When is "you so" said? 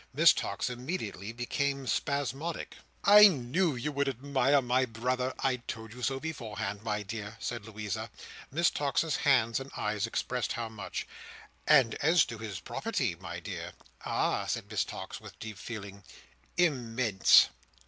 5.93-6.19